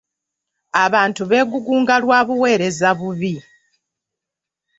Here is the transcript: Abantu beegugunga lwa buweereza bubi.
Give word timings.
Abantu 0.85 1.21
beegugunga 1.29 1.95
lwa 2.03 2.19
buweereza 2.27 2.89
bubi. 2.99 3.33